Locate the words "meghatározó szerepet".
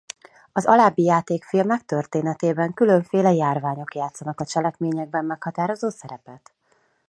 5.25-6.51